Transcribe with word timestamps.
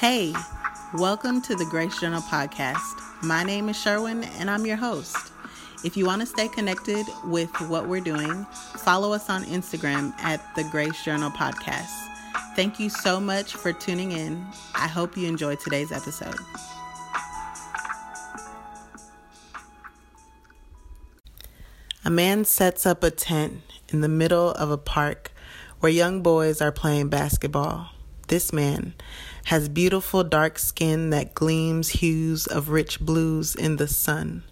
Hey, 0.00 0.32
welcome 0.94 1.42
to 1.42 1.54
the 1.54 1.66
Grace 1.66 2.00
Journal 2.00 2.22
podcast. 2.22 3.02
My 3.22 3.44
name 3.44 3.68
is 3.68 3.76
Sherwin 3.76 4.24
and 4.38 4.48
I'm 4.48 4.64
your 4.64 4.78
host. 4.78 5.14
If 5.84 5.94
you 5.94 6.06
want 6.06 6.22
to 6.22 6.26
stay 6.26 6.48
connected 6.48 7.04
with 7.26 7.50
what 7.68 7.86
we're 7.86 8.00
doing, 8.00 8.46
follow 8.78 9.12
us 9.12 9.28
on 9.28 9.44
Instagram 9.44 10.18
at 10.20 10.40
the 10.56 10.64
Grace 10.64 11.04
Journal 11.04 11.30
podcast. 11.30 11.90
Thank 12.56 12.80
you 12.80 12.88
so 12.88 13.20
much 13.20 13.52
for 13.52 13.74
tuning 13.74 14.12
in. 14.12 14.42
I 14.74 14.88
hope 14.88 15.18
you 15.18 15.28
enjoyed 15.28 15.60
today's 15.60 15.92
episode. 15.92 16.38
A 22.06 22.10
man 22.10 22.46
sets 22.46 22.86
up 22.86 23.02
a 23.02 23.10
tent 23.10 23.60
in 23.90 24.00
the 24.00 24.08
middle 24.08 24.52
of 24.52 24.70
a 24.70 24.78
park 24.78 25.30
where 25.80 25.92
young 25.92 26.22
boys 26.22 26.62
are 26.62 26.72
playing 26.72 27.10
basketball. 27.10 27.90
This 28.30 28.52
man 28.52 28.94
has 29.46 29.68
beautiful 29.68 30.22
dark 30.22 30.56
skin 30.60 31.10
that 31.10 31.34
gleams 31.34 31.88
hues 31.88 32.46
of 32.46 32.68
rich 32.68 33.00
blues 33.00 33.56
in 33.56 33.74
the 33.74 33.88
sun. 33.88 34.44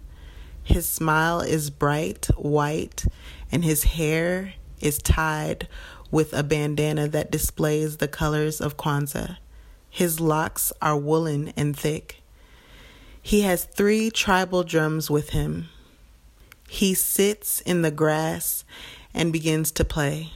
His 0.61 0.85
smile 0.85 1.39
is 1.39 1.69
bright 1.69 2.25
white, 2.35 3.05
and 3.49 3.63
his 3.63 3.85
hair 3.85 4.55
is 4.81 4.97
tied 4.97 5.69
with 6.11 6.33
a 6.33 6.43
bandana 6.43 7.07
that 7.07 7.31
displays 7.31 7.97
the 7.97 8.09
colors 8.09 8.59
of 8.59 8.75
Kwanzaa. 8.75 9.37
His 9.89 10.19
locks 10.19 10.73
are 10.81 10.97
woolen 10.97 11.53
and 11.55 11.73
thick. 11.73 12.21
He 13.21 13.43
has 13.43 13.63
three 13.63 14.11
tribal 14.11 14.63
drums 14.63 15.09
with 15.09 15.29
him. 15.29 15.69
He 16.67 16.93
sits 16.93 17.61
in 17.61 17.81
the 17.81 17.91
grass 17.91 18.65
and 19.13 19.31
begins 19.31 19.71
to 19.71 19.85
play. 19.85 20.33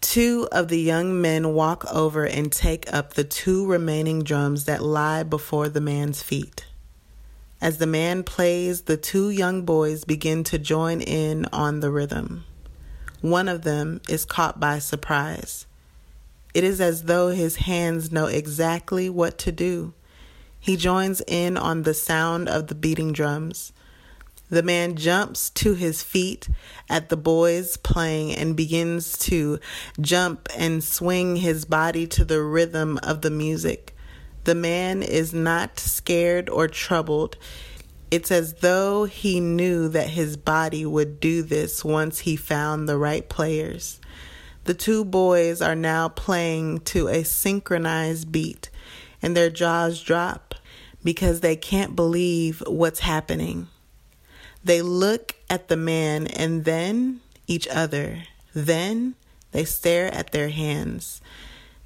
Two 0.00 0.48
of 0.52 0.68
the 0.68 0.80
young 0.80 1.20
men 1.20 1.54
walk 1.54 1.84
over 1.92 2.24
and 2.24 2.52
take 2.52 2.92
up 2.92 3.14
the 3.14 3.24
two 3.24 3.66
remaining 3.66 4.22
drums 4.22 4.64
that 4.64 4.82
lie 4.82 5.22
before 5.22 5.68
the 5.68 5.80
man's 5.80 6.22
feet. 6.22 6.66
As 7.60 7.78
the 7.78 7.86
man 7.86 8.22
plays, 8.22 8.82
the 8.82 8.96
two 8.96 9.30
young 9.30 9.62
boys 9.62 10.04
begin 10.04 10.44
to 10.44 10.58
join 10.58 11.00
in 11.00 11.46
on 11.46 11.80
the 11.80 11.90
rhythm. 11.90 12.44
One 13.22 13.48
of 13.48 13.62
them 13.62 14.00
is 14.08 14.24
caught 14.24 14.60
by 14.60 14.78
surprise. 14.78 15.66
It 16.52 16.64
is 16.64 16.80
as 16.80 17.04
though 17.04 17.28
his 17.28 17.56
hands 17.56 18.12
know 18.12 18.26
exactly 18.26 19.10
what 19.10 19.38
to 19.38 19.52
do. 19.52 19.94
He 20.60 20.76
joins 20.76 21.22
in 21.26 21.56
on 21.56 21.82
the 21.82 21.94
sound 21.94 22.48
of 22.48 22.66
the 22.66 22.74
beating 22.74 23.12
drums. 23.12 23.72
The 24.48 24.62
man 24.62 24.94
jumps 24.94 25.50
to 25.50 25.74
his 25.74 26.04
feet 26.04 26.48
at 26.88 27.08
the 27.08 27.16
boys 27.16 27.76
playing 27.76 28.32
and 28.32 28.54
begins 28.54 29.18
to 29.18 29.58
jump 30.00 30.48
and 30.56 30.84
swing 30.84 31.36
his 31.36 31.64
body 31.64 32.06
to 32.08 32.24
the 32.24 32.42
rhythm 32.42 32.98
of 33.02 33.22
the 33.22 33.30
music. 33.30 33.96
The 34.44 34.54
man 34.54 35.02
is 35.02 35.34
not 35.34 35.80
scared 35.80 36.48
or 36.48 36.68
troubled. 36.68 37.36
It's 38.12 38.30
as 38.30 38.54
though 38.54 39.04
he 39.04 39.40
knew 39.40 39.88
that 39.88 40.10
his 40.10 40.36
body 40.36 40.86
would 40.86 41.18
do 41.18 41.42
this 41.42 41.84
once 41.84 42.20
he 42.20 42.36
found 42.36 42.88
the 42.88 42.96
right 42.96 43.28
players. 43.28 44.00
The 44.62 44.74
two 44.74 45.04
boys 45.04 45.60
are 45.60 45.74
now 45.74 46.08
playing 46.08 46.80
to 46.80 47.08
a 47.08 47.24
synchronized 47.24 48.30
beat, 48.30 48.70
and 49.20 49.36
their 49.36 49.50
jaws 49.50 50.00
drop 50.00 50.54
because 51.02 51.40
they 51.40 51.56
can't 51.56 51.96
believe 51.96 52.62
what's 52.66 53.00
happening. 53.00 53.66
They 54.66 54.82
look 54.82 55.36
at 55.48 55.68
the 55.68 55.76
man 55.76 56.26
and 56.26 56.64
then 56.64 57.20
each 57.46 57.68
other. 57.68 58.24
Then 58.52 59.14
they 59.52 59.64
stare 59.64 60.12
at 60.12 60.32
their 60.32 60.48
hands. 60.48 61.20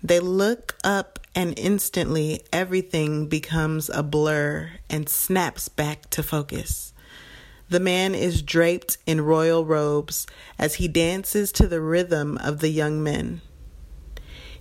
They 0.03 0.19
look 0.19 0.77
up 0.83 1.19
and 1.35 1.59
instantly 1.59 2.41
everything 2.51 3.27
becomes 3.27 3.91
a 3.91 4.03
blur 4.03 4.71
and 4.89 5.11
snaps 5.11 5.69
back 5.69 6.09
to 6.09 6.23
focus. 6.23 6.95
The 7.69 7.81
man 7.81 8.15
is 8.15 8.41
draped 8.41 8.97
in 9.05 9.21
royal 9.21 9.67
robes 9.67 10.27
as 10.59 10.77
he 10.77 10.89
dances 10.89 11.53
to 11.53 11.69
the 11.69 11.83
rhythm 11.83 12.39
of 12.39 12.61
the 12.61 12.71
young 12.71 13.03
men. 13.03 13.43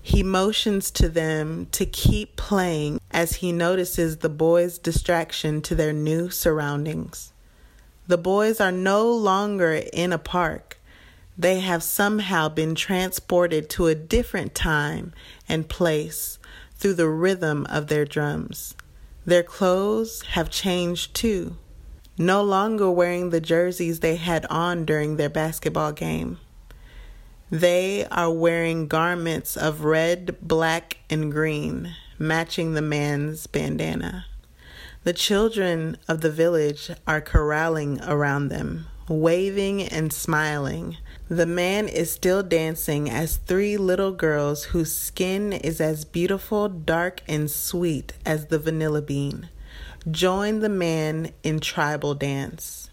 He 0.02 0.24
motions 0.24 0.92
to 0.92 1.08
them 1.08 1.68
to 1.72 1.86
keep 1.86 2.36
playing 2.36 3.00
as 3.12 3.36
he 3.36 3.54
notices 3.54 4.18
the 4.18 4.28
boys' 4.28 4.78
distraction 4.78 5.62
to 5.62 5.74
their 5.74 5.94
new 5.94 6.30
surroundings. 6.30 7.32
The 8.10 8.18
boys 8.18 8.60
are 8.60 8.72
no 8.72 9.08
longer 9.08 9.84
in 9.94 10.12
a 10.12 10.18
park. 10.18 10.80
They 11.38 11.60
have 11.60 11.84
somehow 11.84 12.50
been 12.50 12.74
transported 12.74 13.70
to 13.70 13.86
a 13.86 13.94
different 13.94 14.56
time 14.56 15.14
and 15.48 15.70
place 15.70 16.40
through 16.74 16.96
the 16.96 17.08
rhythm 17.08 17.68
of 17.70 17.86
their 17.86 18.06
drums. 18.06 18.74
Their 19.28 19.44
clothes 19.44 20.24
have 20.32 20.50
changed 20.50 21.14
too, 21.14 21.58
no 22.18 22.42
longer 22.42 22.90
wearing 22.90 23.30
the 23.30 23.40
jerseys 23.40 24.00
they 24.00 24.16
had 24.16 24.48
on 24.48 24.86
during 24.86 25.18
their 25.18 25.30
basketball 25.30 25.92
game. 25.92 26.40
They 27.52 28.08
are 28.08 28.32
wearing 28.32 28.88
garments 28.88 29.56
of 29.56 29.84
red, 29.84 30.36
black, 30.42 30.98
and 31.12 31.32
green, 31.32 31.94
matching 32.18 32.74
the 32.74 32.82
man's 32.82 33.46
bandana. 33.46 34.26
The 35.04 35.14
children 35.14 35.98
of 36.08 36.22
the 36.22 36.32
village 36.32 36.92
are 37.08 37.22
corralling 37.22 38.02
around 38.02 38.50
them, 38.50 38.88
waving 39.08 39.84
and 39.84 40.12
smiling. 40.12 40.98
The 41.30 41.46
man 41.46 41.88
is 41.88 42.12
still 42.12 42.44
dancing 42.44 43.10
as 43.10 43.38
three 43.38 43.78
little 43.78 44.12
girls 44.12 44.66
whose 44.66 44.92
skin 44.92 45.54
is 45.54 45.80
as 45.80 46.06
beautiful, 46.06 46.68
dark, 46.68 47.22
and 47.28 47.50
sweet 47.50 48.14
as 48.26 48.48
the 48.48 48.60
vanilla 48.60 49.02
bean 49.02 49.50
join 50.10 50.60
the 50.60 50.70
man 50.70 51.32
in 51.44 51.60
tribal 51.60 52.16
dance. 52.16 52.90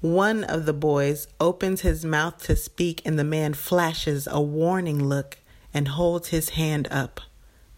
One 0.00 0.44
of 0.44 0.66
the 0.66 0.72
boys 0.72 1.26
opens 1.40 1.80
his 1.80 2.04
mouth 2.04 2.42
to 2.44 2.56
speak, 2.56 3.02
and 3.04 3.18
the 3.18 3.24
man 3.24 3.54
flashes 3.54 4.28
a 4.30 4.40
warning 4.40 5.08
look 5.08 5.38
and 5.74 5.88
holds 5.88 6.28
his 6.28 6.50
hand 6.50 6.86
up. 6.90 7.20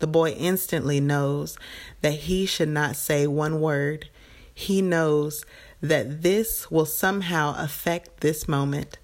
The 0.00 0.06
boy 0.06 0.30
instantly 0.30 0.98
knows 1.00 1.56
that 2.00 2.12
he 2.12 2.44
should 2.46 2.68
not 2.68 2.96
say 2.96 3.26
one 3.26 3.60
word. 3.60 4.08
He 4.52 4.82
knows 4.82 5.44
that 5.80 6.22
this 6.22 6.70
will 6.70 6.86
somehow 6.86 7.54
affect 7.56 8.20
this 8.20 8.48
moment. 8.48 8.98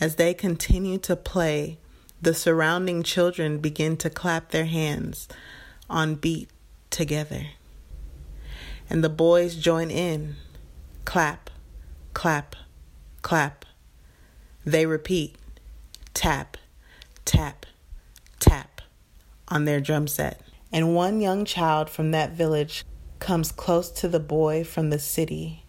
As 0.00 0.16
they 0.16 0.34
continue 0.34 0.98
to 0.98 1.14
play, 1.14 1.78
the 2.20 2.34
surrounding 2.34 3.02
children 3.02 3.58
begin 3.58 3.96
to 3.98 4.10
clap 4.10 4.50
their 4.50 4.66
hands 4.66 5.28
on 5.88 6.14
beat 6.16 6.50
together. 6.90 7.46
And 8.88 9.04
the 9.04 9.08
boys 9.08 9.56
join 9.56 9.90
in 9.90 10.36
clap, 11.04 11.50
clap, 12.12 12.56
clap. 13.22 13.64
They 14.64 14.84
repeat 14.84 15.36
tap, 16.12 16.56
tap, 17.24 17.66
on 19.50 19.64
their 19.64 19.80
drum 19.80 20.06
set. 20.06 20.40
And 20.72 20.94
one 20.94 21.20
young 21.20 21.44
child 21.44 21.90
from 21.90 22.12
that 22.12 22.32
village 22.32 22.84
comes 23.18 23.52
close 23.52 23.90
to 23.90 24.08
the 24.08 24.20
boy 24.20 24.64
from 24.64 24.90
the 24.90 24.98
city, 24.98 25.64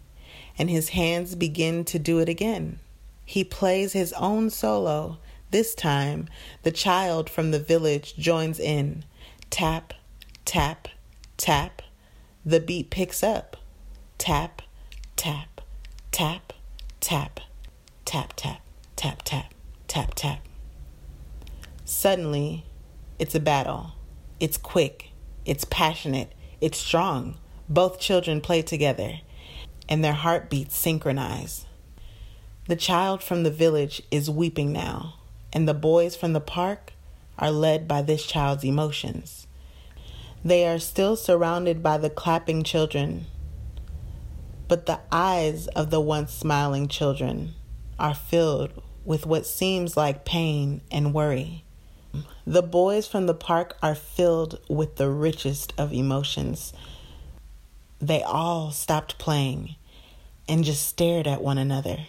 and 0.57 0.69
his 0.69 0.89
hands 0.89 1.35
begin 1.35 1.83
to 1.85 1.99
do 1.99 2.19
it 2.19 2.29
again. 2.29 2.79
He 3.25 3.43
plays 3.43 3.93
his 3.93 4.13
own 4.13 4.49
solo. 4.49 5.17
This 5.51 5.75
time, 5.75 6.27
the 6.63 6.71
child 6.71 7.29
from 7.29 7.51
the 7.51 7.59
village 7.59 8.15
joins 8.15 8.59
in. 8.59 9.03
Tap, 9.49 9.93
tap, 10.45 10.87
tap. 11.37 11.81
The 12.45 12.59
beat 12.59 12.89
picks 12.89 13.23
up. 13.23 13.57
Tap, 14.17 14.61
tap, 15.15 15.61
tap, 16.11 16.53
tap, 16.99 17.39
tap, 18.05 18.33
tap, 18.35 18.61
tap, 18.95 19.21
tap, 19.23 19.53
tap, 19.87 20.13
tap. 20.15 20.47
Suddenly, 21.85 22.65
it's 23.21 23.35
a 23.35 23.39
battle. 23.39 23.91
It's 24.39 24.57
quick. 24.57 25.11
It's 25.45 25.63
passionate. 25.63 26.33
It's 26.59 26.79
strong. 26.79 27.37
Both 27.69 27.99
children 27.99 28.41
play 28.41 28.63
together, 28.63 29.19
and 29.87 30.03
their 30.03 30.13
heartbeats 30.13 30.75
synchronize. 30.75 31.67
The 32.67 32.75
child 32.75 33.21
from 33.21 33.43
the 33.43 33.51
village 33.51 34.01
is 34.09 34.27
weeping 34.27 34.71
now, 34.71 35.19
and 35.53 35.67
the 35.67 35.75
boys 35.75 36.15
from 36.15 36.33
the 36.33 36.41
park 36.41 36.93
are 37.37 37.51
led 37.51 37.87
by 37.87 38.01
this 38.01 38.25
child's 38.25 38.63
emotions. 38.63 39.45
They 40.43 40.65
are 40.65 40.79
still 40.79 41.15
surrounded 41.15 41.83
by 41.83 41.99
the 41.99 42.09
clapping 42.09 42.63
children, 42.63 43.27
but 44.67 44.87
the 44.87 44.99
eyes 45.11 45.67
of 45.67 45.91
the 45.91 46.01
once 46.01 46.33
smiling 46.33 46.87
children 46.87 47.53
are 47.99 48.15
filled 48.15 48.81
with 49.05 49.27
what 49.27 49.45
seems 49.45 49.95
like 49.95 50.25
pain 50.25 50.81
and 50.89 51.13
worry. 51.13 51.65
The 52.45 52.63
boys 52.63 53.07
from 53.07 53.25
the 53.25 53.33
park 53.33 53.77
are 53.81 53.95
filled 53.95 54.59
with 54.69 54.97
the 54.97 55.09
richest 55.09 55.73
of 55.77 55.93
emotions. 55.93 56.73
They 57.99 58.21
all 58.23 58.71
stopped 58.71 59.17
playing 59.17 59.75
and 60.47 60.63
just 60.63 60.85
stared 60.85 61.27
at 61.27 61.41
one 61.41 61.57
another. 61.57 62.07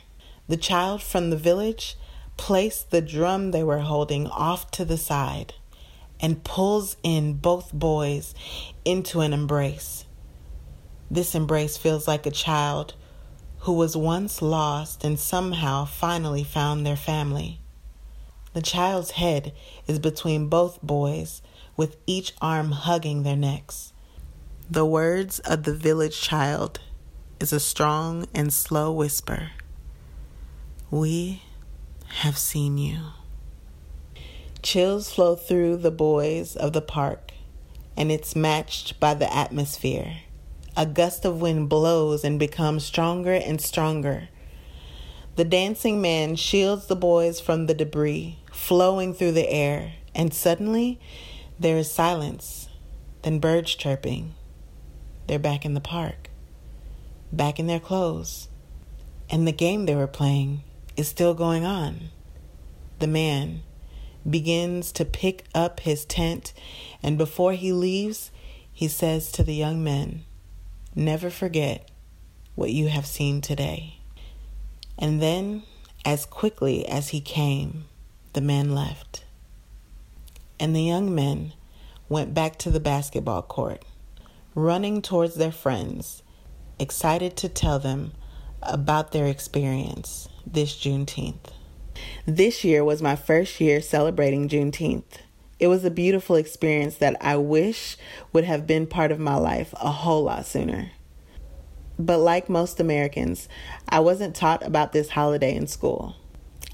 The 0.49 0.57
child 0.57 1.03
from 1.03 1.31
the 1.31 1.37
village 1.37 1.97
placed 2.37 2.91
the 2.91 3.01
drum 3.01 3.51
they 3.51 3.63
were 3.63 3.81
holding 3.81 4.27
off 4.27 4.71
to 4.73 4.85
the 4.85 4.99
side 4.99 5.55
and 6.21 6.45
pulls 6.45 6.97
in 7.03 7.35
both 7.35 7.73
boys 7.73 8.35
into 8.85 9.21
an 9.21 9.33
embrace. 9.33 10.05
This 11.11 11.35
embrace 11.35 11.77
feels 11.77 12.09
like 12.09 12.27
a 12.27 12.31
child 12.31 12.95
who 13.61 13.73
was 13.73 13.97
once 13.97 14.43
lost 14.43 15.05
and 15.05 15.19
somehow 15.19 15.85
finally 15.85 16.43
found 16.43 16.85
their 16.85 16.97
family. 16.97 17.62
The 18.55 18.63
child's 18.63 19.13
head 19.13 19.53
is 19.87 19.99
between 19.99 20.49
both 20.49 20.83
boys, 20.83 21.41
with 21.75 21.97
each 22.07 22.35
arm 22.43 22.73
hugging 22.73 23.23
their 23.23 23.37
necks. 23.37 23.95
The 24.71 24.85
words 24.85 25.39
of 25.41 25.63
the 25.63 25.75
village 25.75 26.21
child 26.21 26.79
is 27.41 27.53
a 27.53 27.61
strong 27.61 28.27
and 28.35 28.53
slow 28.53 28.93
whisper 28.93 29.51
We 30.91 31.43
have 32.21 32.37
seen 32.37 32.77
you. 32.77 32.99
Chills 34.63 35.13
flow 35.13 35.35
through 35.35 35.79
the 35.79 35.91
boys 35.91 36.55
of 36.55 36.75
the 36.75 36.83
park, 36.83 37.33
and 37.97 38.13
it's 38.13 38.37
matched 38.37 39.01
by 39.01 39.15
the 39.15 39.35
atmosphere. 39.35 40.19
A 40.77 40.85
gust 40.85 41.25
of 41.25 41.41
wind 41.41 41.71
blows 41.71 42.23
and 42.23 42.39
becomes 42.39 42.85
stronger 42.85 43.33
and 43.33 43.63
stronger. 43.63 44.29
The 45.37 45.45
dancing 45.47 46.03
man 46.03 46.37
shields 46.37 46.87
the 46.87 46.97
boys 46.97 47.41
from 47.41 47.67
the 47.67 47.75
debris 47.75 48.39
flowing 48.63 49.13
through 49.13 49.33
the 49.33 49.51
air, 49.51 49.93
and 50.15 50.33
suddenly 50.33 51.01
there 51.59 51.77
is 51.77 51.91
silence, 51.91 52.69
then 53.23 53.41
birds 53.41 53.75
chirping. 53.75 54.35
They're 55.27 55.41
back 55.41 55.65
in 55.65 55.75
the 55.75 55.81
park, 55.81 56.31
back 57.33 57.59
in 57.59 57.67
their 57.67 57.81
clothes, 57.81 58.47
and 59.29 59.49
the 59.49 59.53
game 59.53 59.87
they 59.87 59.97
were 59.97 60.07
playing 60.07 60.63
is 60.97 61.09
still 61.09 61.35
going 61.35 61.65
on. 61.65 62.11
The 63.01 63.09
man, 63.09 63.65
begins 64.29 64.93
to 64.93 65.05
pick 65.05 65.45
up 65.53 65.81
his 65.81 66.05
tent, 66.05 66.53
and 67.03 67.19
before 67.19 67.55
he 67.55 67.73
leaves, 67.73 68.31
he 68.73 68.87
says 68.87 69.33
to 69.33 69.43
the 69.43 69.57
young 69.57 69.83
men, 69.83 70.23
Never 70.95 71.31
forget 71.31 71.91
what 72.55 72.71
you 72.71 72.87
have 72.87 73.07
seen 73.07 73.41
today. 73.41 73.99
And 74.97 75.21
then, 75.21 75.65
as 76.05 76.27
quickly 76.27 76.87
as 76.87 77.09
he 77.09 77.21
came, 77.21 77.87
the 78.33 78.41
man 78.41 78.75
left. 78.75 79.25
And 80.59 80.75
the 80.75 80.83
young 80.83 81.15
men 81.15 81.53
went 82.09 82.35
back 82.35 82.59
to 82.59 82.71
the 82.71 82.81
basketball 82.81 83.43
court, 83.43 83.85
running 84.55 85.03
towards 85.03 85.35
their 85.35 85.53
friends, 85.53 86.23
excited 86.79 87.37
to 87.39 87.49
tell 87.49 87.79
them 87.79 88.13
about 88.63 89.13
their 89.13 89.27
experience 89.27 90.29
this 90.47 90.75
Juneteenth. 90.75 91.53
This 92.27 92.65
year 92.65 92.85
was 92.85 93.03
my 93.03 93.17
first 93.17 93.61
year 93.61 93.81
celebrating 93.81 94.49
Juneteenth. 94.49 95.19
It 95.59 95.69
was 95.69 95.85
a 95.85 95.91
beautiful 95.91 96.37
experience 96.37 96.97
that 96.97 97.17
I 97.21 97.37
wish 97.37 97.97
would 98.33 98.45
have 98.45 98.67
been 98.67 98.87
part 98.87 99.13
of 99.13 99.19
my 99.21 99.37
life 99.37 99.73
a 99.81 99.91
whole 99.91 100.25
lot 100.25 100.47
sooner. 100.47 100.91
But 101.99 102.19
like 102.19 102.49
most 102.49 102.81
Americans, 102.81 103.49
I 103.89 104.01
wasn't 104.01 104.35
taught 104.35 104.67
about 104.67 104.93
this 104.93 105.11
holiday 105.11 105.55
in 105.55 105.67
school. 105.67 106.17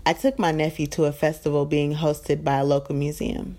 I 0.09 0.15
took 0.15 0.39
my 0.39 0.53
nephew 0.53 0.87
to 0.87 1.05
a 1.05 1.13
festival 1.13 1.67
being 1.67 1.97
hosted 1.97 2.43
by 2.43 2.57
a 2.57 2.65
local 2.65 2.95
museum. 2.95 3.59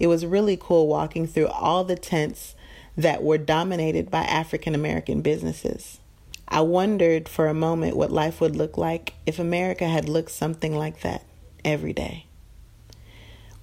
It 0.00 0.08
was 0.08 0.26
really 0.26 0.58
cool 0.60 0.88
walking 0.88 1.28
through 1.28 1.46
all 1.46 1.84
the 1.84 1.94
tents 1.94 2.56
that 2.96 3.22
were 3.22 3.38
dominated 3.38 4.10
by 4.10 4.22
African 4.22 4.74
American 4.74 5.22
businesses. 5.22 6.00
I 6.48 6.62
wondered 6.62 7.28
for 7.28 7.46
a 7.46 7.54
moment 7.54 7.96
what 7.96 8.10
life 8.10 8.40
would 8.40 8.56
look 8.56 8.76
like 8.76 9.14
if 9.24 9.38
America 9.38 9.86
had 9.86 10.08
looked 10.08 10.32
something 10.32 10.74
like 10.74 11.02
that 11.02 11.22
every 11.64 11.92
day. 11.92 12.26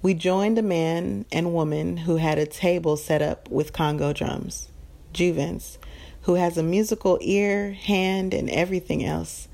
We 0.00 0.14
joined 0.14 0.58
a 0.58 0.62
man 0.62 1.26
and 1.30 1.52
woman 1.52 1.98
who 1.98 2.16
had 2.16 2.38
a 2.38 2.46
table 2.46 2.96
set 2.96 3.20
up 3.20 3.50
with 3.50 3.74
conga 3.74 4.14
drums, 4.14 4.70
Juvence, 5.12 5.76
who 6.22 6.36
has 6.36 6.56
a 6.56 6.62
musical 6.62 7.18
ear, 7.20 7.72
hand, 7.72 8.32
and 8.32 8.48
everything 8.48 9.04
else, 9.04 9.48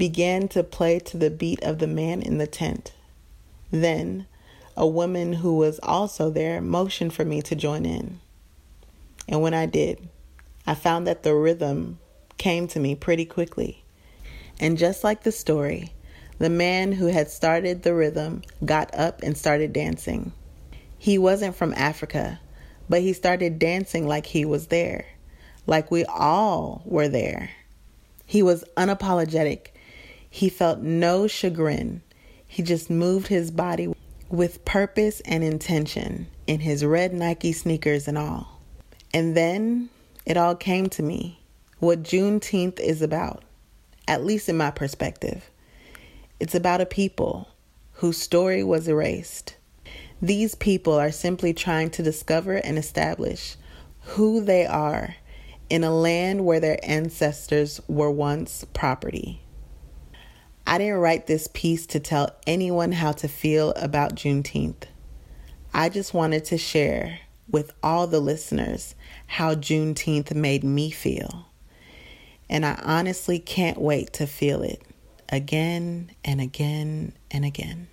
began 0.00 0.48
to 0.48 0.64
play 0.64 0.98
to 0.98 1.18
the 1.18 1.28
beat 1.28 1.62
of 1.62 1.78
the 1.78 1.86
man 1.86 2.22
in 2.22 2.38
the 2.38 2.46
tent. 2.46 2.94
Then, 3.70 4.26
a 4.74 4.86
woman 4.86 5.34
who 5.34 5.58
was 5.58 5.78
also 5.82 6.30
there 6.30 6.62
motioned 6.62 7.12
for 7.12 7.22
me 7.22 7.42
to 7.42 7.54
join 7.54 7.84
in. 7.84 8.18
And 9.28 9.42
when 9.42 9.52
I 9.52 9.66
did, 9.66 10.08
I 10.66 10.74
found 10.74 11.06
that 11.06 11.22
the 11.22 11.34
rhythm 11.34 11.98
came 12.38 12.66
to 12.68 12.80
me 12.80 12.94
pretty 12.94 13.26
quickly. 13.26 13.84
And 14.58 14.78
just 14.78 15.04
like 15.04 15.22
the 15.22 15.32
story, 15.32 15.92
the 16.38 16.48
man 16.48 16.92
who 16.92 17.08
had 17.08 17.30
started 17.30 17.82
the 17.82 17.94
rhythm 17.94 18.40
got 18.64 18.94
up 18.94 19.22
and 19.22 19.36
started 19.36 19.74
dancing. 19.74 20.32
He 20.96 21.18
wasn't 21.18 21.56
from 21.56 21.74
Africa, 21.74 22.40
but 22.88 23.02
he 23.02 23.12
started 23.12 23.58
dancing 23.58 24.08
like 24.08 24.24
he 24.24 24.46
was 24.46 24.68
there, 24.68 25.04
like 25.66 25.90
we 25.90 26.06
all 26.06 26.80
were 26.86 27.08
there. 27.08 27.50
He 28.24 28.42
was 28.42 28.64
unapologetic. 28.78 29.66
He 30.30 30.48
felt 30.48 30.78
no 30.78 31.26
chagrin. 31.26 32.02
He 32.46 32.62
just 32.62 32.88
moved 32.88 33.26
his 33.26 33.50
body 33.50 33.92
with 34.28 34.64
purpose 34.64 35.20
and 35.24 35.42
intention 35.42 36.28
in 36.46 36.60
his 36.60 36.84
red 36.84 37.12
Nike 37.12 37.52
sneakers 37.52 38.06
and 38.06 38.16
all. 38.16 38.60
And 39.12 39.36
then 39.36 39.90
it 40.24 40.36
all 40.36 40.54
came 40.54 40.88
to 40.90 41.02
me 41.02 41.40
what 41.80 42.04
Juneteenth 42.04 42.78
is 42.78 43.02
about, 43.02 43.42
at 44.06 44.24
least 44.24 44.48
in 44.48 44.56
my 44.56 44.70
perspective. 44.70 45.50
It's 46.38 46.54
about 46.54 46.80
a 46.80 46.86
people 46.86 47.48
whose 47.94 48.16
story 48.16 48.62
was 48.62 48.86
erased. 48.86 49.56
These 50.22 50.54
people 50.54 50.94
are 50.94 51.10
simply 51.10 51.52
trying 51.52 51.90
to 51.90 52.02
discover 52.02 52.56
and 52.56 52.78
establish 52.78 53.56
who 54.00 54.40
they 54.40 54.64
are 54.66 55.16
in 55.68 55.84
a 55.84 55.94
land 55.94 56.44
where 56.44 56.60
their 56.60 56.78
ancestors 56.82 57.80
were 57.88 58.10
once 58.10 58.64
property. 58.72 59.40
I 60.70 60.78
didn't 60.78 61.00
write 61.00 61.26
this 61.26 61.48
piece 61.52 61.84
to 61.88 62.00
tell 62.00 62.34
anyone 62.46 62.92
how 62.92 63.12
to 63.12 63.28
feel 63.28 63.72
about 63.72 64.14
Juneteenth. 64.14 64.84
I 65.74 65.90
just 65.90 66.14
wanted 66.14 66.46
to 66.46 66.56
share 66.56 67.20
with 67.50 67.74
all 67.82 68.06
the 68.06 68.20
listeners 68.20 68.94
how 69.26 69.54
Juneteenth 69.54 70.34
made 70.34 70.64
me 70.64 70.90
feel 70.90 71.50
and 72.50 72.66
I 72.66 72.78
honestly 72.82 73.38
can't 73.38 73.80
wait 73.80 74.12
to 74.14 74.26
feel 74.26 74.62
it 74.62 74.82
again 75.28 76.10
and 76.24 76.40
again 76.40 77.12
and 77.30 77.44
again. 77.44 77.86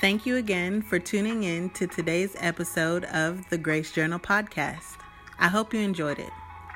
Thank 0.00 0.26
you 0.26 0.36
again 0.36 0.82
for 0.82 0.98
tuning 0.98 1.44
in 1.44 1.70
to 1.70 1.86
today's 1.86 2.34
episode 2.40 3.04
of 3.04 3.48
the 3.48 3.58
Grace 3.58 3.92
Journal 3.92 4.18
podcast. 4.18 4.96
I 5.38 5.46
hope 5.46 5.72
you 5.72 5.80
enjoyed 5.80 6.18
it. 6.18 6.30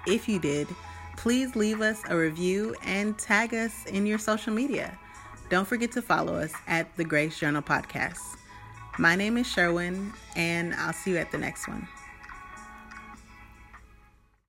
If 0.07 0.29
you 0.29 0.39
did, 0.39 0.69
please 1.17 1.57
leave 1.57 1.81
us 1.81 2.01
a 2.09 2.17
review 2.17 2.75
and 2.83 3.19
tag 3.19 3.55
us 3.55 3.85
in 3.87 4.07
your 4.07 4.19
social 4.19 4.53
media. 4.53 4.99
Don't 5.49 5.67
forget 5.67 5.93
to 5.93 6.03
follow 6.03 6.35
us 6.35 6.53
at 6.67 6.95
the 6.97 7.05
Grace 7.05 7.39
Journal 7.39 7.63
podcast. 7.63 8.19
My 8.99 9.15
name 9.15 9.37
is 9.37 9.47
Sherwin, 9.47 10.13
and 10.35 10.75
I'll 10.75 10.93
see 10.93 11.13
you 11.13 11.17
at 11.19 11.31
the 11.31 11.39
next 11.39 11.69
one. 11.69 11.87